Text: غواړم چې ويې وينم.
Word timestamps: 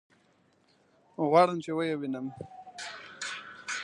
غواړم 1.29 1.57
چې 1.63 1.71
ويې 1.77 1.95
وينم. 1.99 2.27